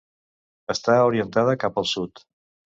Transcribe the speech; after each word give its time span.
Està 0.75 0.95
orientada 1.11 1.55
cap 1.67 1.81
al 1.83 1.89
sud. 1.95 2.27